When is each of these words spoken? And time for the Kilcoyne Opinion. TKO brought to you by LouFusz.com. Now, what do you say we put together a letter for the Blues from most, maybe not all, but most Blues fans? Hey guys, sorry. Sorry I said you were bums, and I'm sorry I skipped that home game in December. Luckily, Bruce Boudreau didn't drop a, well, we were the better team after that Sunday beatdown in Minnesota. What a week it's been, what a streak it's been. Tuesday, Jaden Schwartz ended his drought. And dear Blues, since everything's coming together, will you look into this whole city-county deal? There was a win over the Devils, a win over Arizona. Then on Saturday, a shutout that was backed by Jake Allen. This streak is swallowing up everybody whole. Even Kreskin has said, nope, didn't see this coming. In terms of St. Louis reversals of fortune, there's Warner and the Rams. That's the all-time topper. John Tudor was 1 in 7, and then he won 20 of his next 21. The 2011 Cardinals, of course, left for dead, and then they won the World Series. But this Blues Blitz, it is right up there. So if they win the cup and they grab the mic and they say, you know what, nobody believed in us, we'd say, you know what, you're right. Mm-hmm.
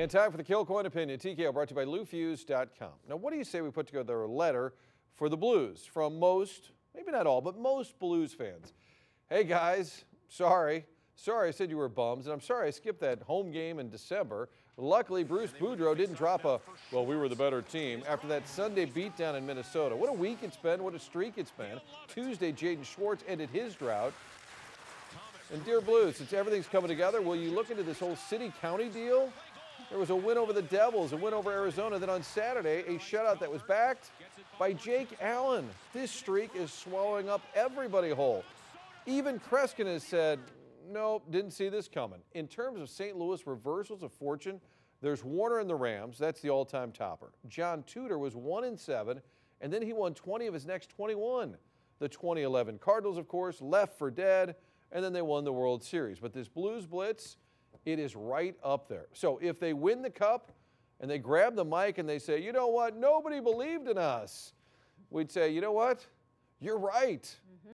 And 0.00 0.10
time 0.10 0.30
for 0.30 0.38
the 0.38 0.44
Kilcoyne 0.44 0.86
Opinion. 0.86 1.20
TKO 1.20 1.52
brought 1.52 1.68
to 1.68 1.74
you 1.74 1.76
by 1.76 1.84
LouFusz.com. 1.84 2.88
Now, 3.06 3.16
what 3.16 3.32
do 3.32 3.36
you 3.36 3.44
say 3.44 3.60
we 3.60 3.70
put 3.70 3.86
together 3.86 4.22
a 4.22 4.26
letter 4.26 4.72
for 5.14 5.28
the 5.28 5.36
Blues 5.36 5.84
from 5.84 6.18
most, 6.18 6.70
maybe 6.94 7.12
not 7.12 7.26
all, 7.26 7.42
but 7.42 7.58
most 7.58 7.98
Blues 7.98 8.32
fans? 8.32 8.72
Hey 9.28 9.44
guys, 9.44 10.06
sorry. 10.30 10.86
Sorry 11.16 11.48
I 11.48 11.50
said 11.50 11.68
you 11.68 11.76
were 11.76 11.90
bums, 11.90 12.24
and 12.24 12.32
I'm 12.32 12.40
sorry 12.40 12.68
I 12.68 12.70
skipped 12.70 13.02
that 13.02 13.20
home 13.20 13.52
game 13.52 13.78
in 13.78 13.90
December. 13.90 14.48
Luckily, 14.78 15.22
Bruce 15.22 15.52
Boudreau 15.60 15.94
didn't 15.94 16.16
drop 16.16 16.46
a, 16.46 16.62
well, 16.90 17.04
we 17.04 17.14
were 17.14 17.28
the 17.28 17.36
better 17.36 17.60
team 17.60 18.02
after 18.08 18.26
that 18.28 18.48
Sunday 18.48 18.86
beatdown 18.86 19.36
in 19.36 19.44
Minnesota. 19.44 19.94
What 19.94 20.08
a 20.08 20.14
week 20.14 20.38
it's 20.40 20.56
been, 20.56 20.82
what 20.82 20.94
a 20.94 20.98
streak 20.98 21.34
it's 21.36 21.50
been. 21.50 21.78
Tuesday, 22.08 22.52
Jaden 22.52 22.86
Schwartz 22.86 23.22
ended 23.28 23.50
his 23.50 23.74
drought. 23.74 24.14
And 25.52 25.64
dear 25.64 25.80
Blues, 25.80 26.16
since 26.16 26.32
everything's 26.32 26.68
coming 26.68 26.88
together, 26.88 27.20
will 27.20 27.36
you 27.36 27.50
look 27.50 27.70
into 27.70 27.82
this 27.82 27.98
whole 27.98 28.14
city-county 28.14 28.88
deal? 28.88 29.32
There 29.90 29.98
was 29.98 30.10
a 30.10 30.16
win 30.16 30.38
over 30.38 30.52
the 30.52 30.62
Devils, 30.62 31.12
a 31.12 31.16
win 31.16 31.34
over 31.34 31.50
Arizona. 31.50 31.98
Then 31.98 32.10
on 32.10 32.22
Saturday, 32.22 32.84
a 32.86 32.98
shutout 32.98 33.40
that 33.40 33.50
was 33.50 33.60
backed 33.62 34.12
by 34.56 34.72
Jake 34.72 35.08
Allen. 35.20 35.68
This 35.92 36.12
streak 36.12 36.54
is 36.54 36.72
swallowing 36.72 37.28
up 37.28 37.42
everybody 37.56 38.10
whole. 38.10 38.44
Even 39.06 39.40
Kreskin 39.40 39.86
has 39.86 40.04
said, 40.04 40.38
nope, 40.88 41.24
didn't 41.32 41.50
see 41.50 41.68
this 41.68 41.88
coming. 41.88 42.20
In 42.34 42.46
terms 42.46 42.80
of 42.80 42.88
St. 42.88 43.16
Louis 43.16 43.44
reversals 43.44 44.04
of 44.04 44.12
fortune, 44.12 44.60
there's 45.02 45.24
Warner 45.24 45.58
and 45.58 45.68
the 45.68 45.74
Rams. 45.74 46.18
That's 46.18 46.40
the 46.40 46.50
all-time 46.50 46.92
topper. 46.92 47.32
John 47.48 47.82
Tudor 47.82 48.16
was 48.16 48.36
1 48.36 48.62
in 48.62 48.76
7, 48.76 49.20
and 49.60 49.72
then 49.72 49.82
he 49.82 49.92
won 49.92 50.14
20 50.14 50.46
of 50.46 50.54
his 50.54 50.66
next 50.66 50.90
21. 50.90 51.56
The 51.98 52.08
2011 52.08 52.78
Cardinals, 52.78 53.18
of 53.18 53.26
course, 53.26 53.60
left 53.60 53.98
for 53.98 54.08
dead, 54.08 54.54
and 54.92 55.04
then 55.04 55.12
they 55.12 55.22
won 55.22 55.42
the 55.42 55.52
World 55.52 55.82
Series. 55.82 56.20
But 56.20 56.32
this 56.32 56.48
Blues 56.48 56.86
Blitz, 56.86 57.38
it 57.84 57.98
is 57.98 58.16
right 58.16 58.56
up 58.62 58.88
there. 58.88 59.06
So 59.12 59.38
if 59.42 59.58
they 59.58 59.72
win 59.72 60.02
the 60.02 60.10
cup 60.10 60.52
and 61.00 61.10
they 61.10 61.18
grab 61.18 61.56
the 61.56 61.64
mic 61.64 61.98
and 61.98 62.08
they 62.08 62.18
say, 62.18 62.42
you 62.42 62.52
know 62.52 62.68
what, 62.68 62.96
nobody 62.96 63.40
believed 63.40 63.88
in 63.88 63.98
us, 63.98 64.52
we'd 65.10 65.30
say, 65.30 65.52
you 65.52 65.60
know 65.60 65.72
what, 65.72 66.06
you're 66.60 66.78
right. 66.78 67.22
Mm-hmm. 67.22 67.68